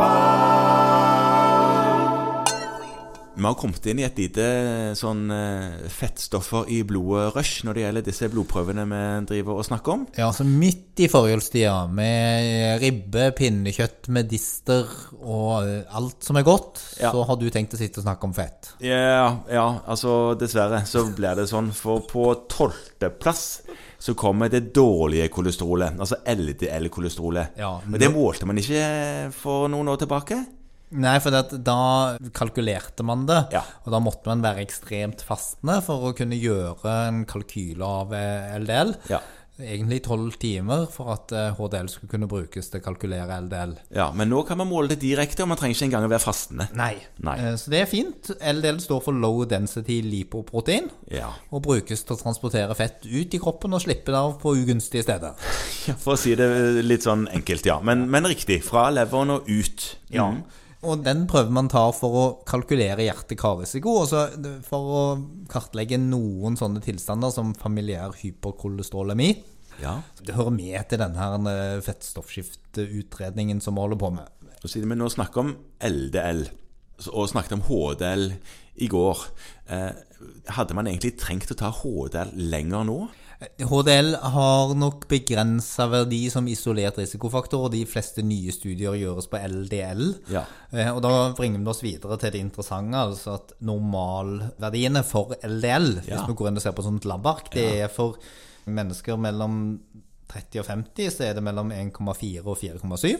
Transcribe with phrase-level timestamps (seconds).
[0.00, 0.29] far.
[3.40, 4.44] Vi har kommet inn i et lite
[4.98, 8.98] sånn eh, fettstoffer i blodet-rush når det gjelder disse blodprøvene vi
[9.30, 10.02] driver og snakker om.
[10.18, 14.84] Ja, altså midt i forhjulstida, med ribbe, pinnekjøtt, medister
[15.22, 17.14] og eh, alt som er godt, Ja.
[17.14, 18.74] så har du tenkt å sitte og snakke om fett.
[18.84, 21.72] Ja, ja, altså dessverre så blir det sånn.
[21.72, 23.44] For på tolvteplass
[24.00, 25.96] så kommer det dårlige kolesterolet.
[26.00, 27.56] Altså LDL-kolesterolet.
[27.60, 30.44] Ja, Men det målte man ikke for noen år tilbake.
[30.90, 31.76] Nei, for da
[32.34, 33.62] kalkulerte man det, Ja.
[33.86, 38.56] og da måtte man være ekstremt fastende for å kunne gjøre en kalkyle av eh,
[38.58, 38.96] LDL.
[39.10, 39.20] Ja.
[39.60, 43.74] Egentlig tolv timer for at eh, HDL skulle kunne brukes til å kalkulere LDL.
[43.92, 46.24] Ja, Men nå kan man måle det direkte, og man trenger ikke engang å være
[46.24, 46.66] fastende.
[46.74, 46.94] Nei.
[47.20, 47.34] Nei.
[47.44, 48.30] Eh, Så det er fint.
[48.40, 50.88] LDL står for low density lipoprotein.
[51.12, 51.28] Ja.
[51.52, 55.04] Og brukes til å transportere fett ut i kroppen og slippe det av på ugunstige
[55.04, 55.36] steder.
[55.90, 56.48] Ja, For å si det
[56.84, 57.78] litt sånn enkelt, ja.
[57.84, 58.62] Men, men riktig.
[58.64, 59.86] Fra leveren og ut.
[60.12, 60.30] Ja.
[60.32, 60.42] Mm.
[60.80, 65.02] Og den prøver man tar for å kalkulere hjerte-kar-risiko, og for å
[65.52, 69.34] kartlegge noen sånne tilstander som familiær hyperkolesterolemi.
[69.80, 69.98] Ja.
[70.24, 74.32] Det hører med til denne her eh, fettstoffskifteutredningen som vi holder på med.
[74.60, 76.46] Og siden vi nå snakker om LDL,
[77.12, 78.26] og snakket om HDL
[78.84, 79.24] i går,
[79.72, 79.92] eh,
[80.56, 82.98] hadde man egentlig trengt å ta HDL lenger nå?
[83.40, 89.40] HDL har nok begrensa verdi som isolert risikofaktor, og de fleste nye studier gjøres på
[89.40, 90.02] LDL.
[90.28, 90.42] Ja.
[90.72, 96.02] Eh, Og da bringer vi oss videre til det interessante, altså at normalverdiene for LDL,
[96.06, 96.18] Ja.
[96.20, 98.16] hvis vi går inn og ser på sånt labark, det er for
[98.66, 99.80] mennesker mellom
[100.28, 103.16] 30 og 50, så er det mellom 1,4 og 4,7.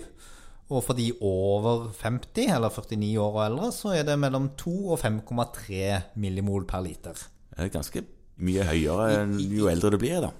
[0.71, 4.91] Og for de over 50, eller 49 år og eldre, så er det mellom 2
[4.93, 7.15] og 5,3 millimol per liter.
[7.57, 8.05] Det er ganske
[8.45, 10.31] mye høyere jo eldre du blir, da.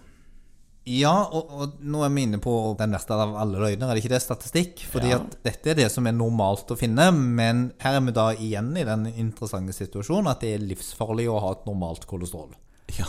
[0.89, 4.01] Ja, og, og nå er vi inne på den verste av alle løgner, er det
[4.03, 4.23] ikke det?
[4.25, 4.81] Statistikk.
[4.91, 5.19] Fordi Ja.
[5.21, 8.73] at dette er det som er normalt å finne, men her er vi da igjen
[8.81, 12.57] i den interessante situasjonen at det er livsfarlig å ha et normalt kolesterol.
[12.97, 13.07] Ja,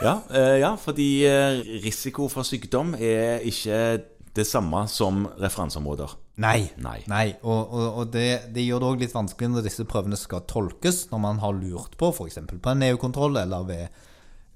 [0.00, 4.00] ja, eh, ja fordi eh, risiko for sykdom er ikke
[4.38, 6.14] det samme som referanseområder.
[6.38, 6.70] Nei.
[6.78, 7.32] Nei.
[7.42, 11.08] Og, og, og det, det gjør det òg litt vanskelig når disse prøvene skal tolkes,
[11.10, 12.38] når man har lurt på f.eks.
[12.46, 14.04] på en neokontroll eller ved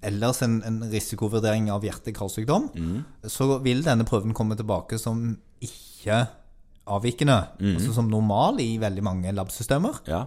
[0.02, 2.70] ellers en, en risikovurdering av hjerte-karsykdom,
[3.30, 6.20] så vil denne prøven komme tilbake som ikke
[6.90, 10.00] avvikende, altså som normal i veldig mange labsystemer.
[10.10, 10.24] Ja,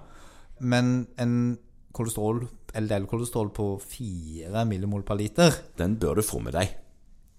[0.59, 1.57] Men en
[1.95, 6.71] kolesterol, LDL-kolesterol på 4 millimol per liter den bør du få med deg.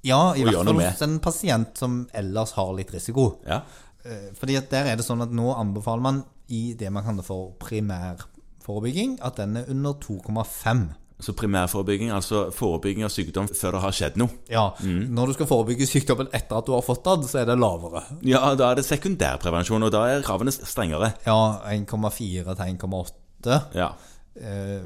[0.06, 3.38] Ja, i hvert fall hos en pasient som ellers har litt risiko.
[3.48, 3.62] Ja,
[4.06, 6.18] Eh, Fordi at der er det sånn at nå anbefaler man
[6.54, 10.84] i det man kaller for primærforebygging, at den er under 2,5.
[11.18, 14.28] Så primærforebygging, altså forebygging av sykdom før det har skjedd noe.
[14.52, 17.56] Ja, Når du skal forebygge sykdommen etter at du har fått den, så er det
[17.58, 18.02] lavere.
[18.28, 21.14] Ja, da er det sekundærprevensjon, og da er kravene strengere.
[21.24, 21.38] Ja,
[21.72, 23.62] 1,4 til 1,8.
[23.74, 23.94] Ja,
[24.36, 24.82] Eh,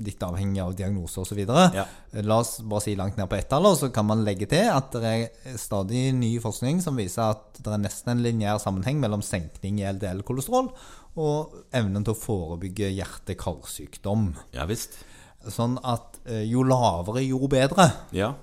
[0.00, 1.40] Litt avhengig av diagnose osv.
[1.74, 1.82] Ja.
[2.24, 5.10] La oss bare si langt ned på ett-alder, så kan man legge til at det
[5.10, 9.80] er stadig ny forskning som viser at det er nesten en lineær sammenheng mellom senkning
[9.82, 10.70] i LDL-kolesterol
[11.18, 14.30] og evnen til å forebygge hjerte-karsykdom.
[14.54, 15.00] ja visst.
[15.46, 17.90] Sånn at eh, jo lavere, jo bedre.
[18.16, 18.34] Ja.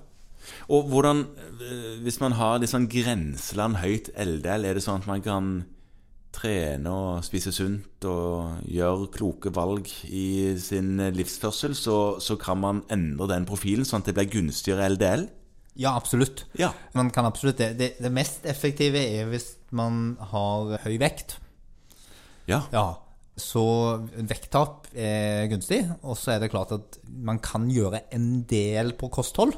[0.72, 1.24] Og hvordan,
[1.60, 5.50] eh, hvis man har litt sånn grenseland høyt LDL, er det sånn at man kan
[6.36, 12.82] trene og spise sunt og gjøre kloke valg i sin livsførsel, så, så kan man
[12.92, 15.26] endre den profilen sånn at det blir gunstigere LDL?
[15.76, 16.46] Ja, absolutt.
[16.56, 16.72] Ja.
[16.96, 17.74] Man kan absolutt det.
[17.80, 21.36] Det, det mest effektive er hvis man har høy vekt.
[22.48, 22.62] Ja.
[22.72, 22.86] Ja,
[23.36, 23.62] så
[24.16, 25.82] vekttap er gunstig.
[26.02, 29.54] Og så er det klart at man kan gjøre en del på kosthold.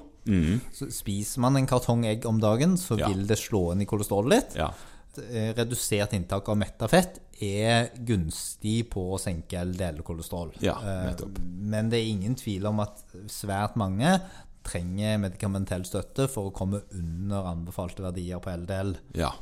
[0.76, 3.00] Så spiser man en kartong egg om dagen, så Mm.
[3.00, 3.08] Ja.
[3.08, 4.56] vil det slå inn i kolesterolet litt.
[4.56, 4.70] ja.
[5.18, 10.52] Eh, Redusert inntak av metta fett er gunstig på å senke LDL-kolesterol.
[10.60, 11.14] Ja, Eh.
[11.40, 14.20] Men det er ingen tvil om at svært mange
[14.62, 18.96] trenger medikamentell støtte for å komme under anbefalte verdier på LDL.
[19.14, 19.32] Ja.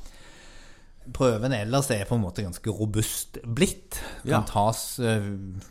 [1.12, 4.01] Prøven ellers er på en måte ganske robust blitt.
[4.22, 4.41] Kan Ja.
[4.48, 5.21] tas eh,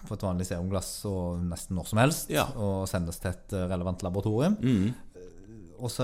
[0.08, 2.46] på et vanlig serumglass og nesten når som helst Ja.
[2.56, 4.56] og sendes til et eh, relevant laboratorium.
[4.62, 4.94] Mm.
[5.80, 6.04] Og så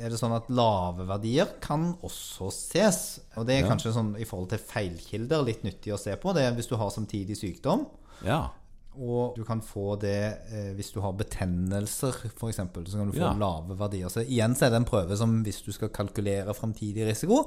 [0.00, 3.20] er det sånn at lave verdier kan også ses.
[3.36, 3.74] Og det er Ja.
[3.74, 6.32] kanskje sånn i forhold til feilkilder litt nyttig å se på.
[6.34, 7.86] Det er hvis du har samtidig sykdom.
[8.24, 8.48] Ja.
[8.98, 10.16] Og du kan få det
[10.50, 12.56] eh, hvis du har betennelser, f.eks.
[12.56, 13.32] Så kan du få Ja.
[13.38, 14.08] lave verdier.
[14.10, 17.44] Så igjen så er det en prøve som hvis du skal kalkulere framtidig risiko,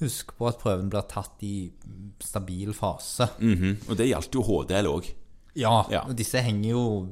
[0.00, 1.70] husk på at prøven blir tatt i
[2.20, 3.28] stabil fase.
[3.38, 3.78] Mhm.
[3.88, 5.14] Og det gjaldt jo HDL òg.
[5.54, 6.02] Ja, Ja.
[6.06, 7.08] og disse henger jo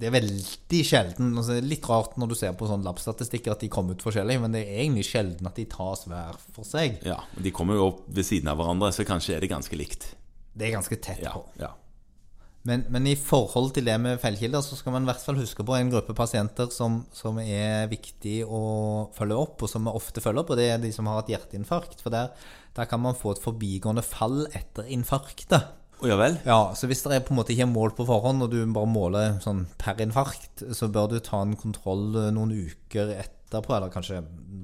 [0.00, 3.68] Det er veldig sjelden altså, Litt rart når du ser på sånn labbstatistikker at de
[3.68, 7.00] kommer ut forskjellig, men det er egentlig sjelden at de tas hver for seg.
[7.04, 10.14] Ja, De kommer jo opp ved siden av hverandre, så kanskje er det ganske likt.
[10.56, 11.44] Det er ganske tett Ja, på.
[11.58, 11.68] ja.
[12.68, 15.64] Men, men i forhold til det med feilkilder, så skal man i hvert fall huske
[15.66, 18.62] på en gruppe pasienter som, som er viktig å
[19.16, 21.32] følge opp, og som vi ofte følger opp, og det er de som har et
[21.34, 21.98] hjerteinfarkt.
[22.04, 22.30] For der,
[22.78, 25.72] der kan man få et forbigående fall etter infarktet.
[26.02, 26.38] Ja vel?
[26.46, 28.62] Ja, så hvis det er på en måte ikke er mål på forhånd, og du
[28.74, 33.14] bare måler sånn per infarkt, så bør du ta en kontroll eh, noen uker
[33.52, 34.22] etterpå, eller kanskje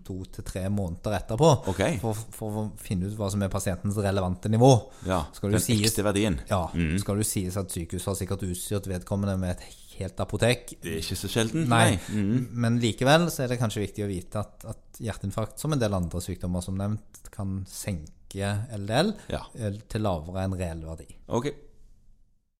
[0.08, 1.99] to til tre måneder etterpå, okay.
[2.00, 4.70] for, for å finne ut hva som er pasientens relevante nivå.
[5.05, 6.38] Ja, Den sies- ekte verdien.
[6.49, 6.62] Ja,
[7.02, 9.67] skal det sies at sykehuset har sikkert utstyrt vedkommende med et
[9.99, 10.76] helt apotek.
[10.81, 11.67] Det er ikke så sjelden.
[11.69, 15.82] Nei, men likevel så er det kanskje viktig å vite at, at hjerteinfarkt, som en
[15.82, 19.43] del andre sykdommer som nevnt, kan senke LDL Ja.
[19.91, 21.06] til lavere enn reell verdi.
[21.29, 21.50] Ok.